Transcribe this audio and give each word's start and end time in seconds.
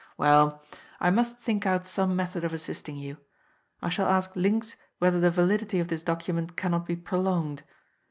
Well, 0.17 0.63
I 0.99 1.11
must 1.11 1.37
think 1.37 1.67
out 1.67 1.85
some 1.85 2.15
method 2.15 2.43
of 2.43 2.53
assisting 2.53 2.95
you. 2.97 3.17
I 3.83 3.89
shall 3.89 4.07
ask 4.07 4.33
Linx 4.33 4.75
whether 4.97 5.19
the 5.19 5.29
validity 5.29 5.79
of 5.79 5.89
this 5.89 6.01
document 6.01 6.57
can 6.57 6.71
not 6.71 6.87
be 6.87 6.95
prolonged. 6.95 7.61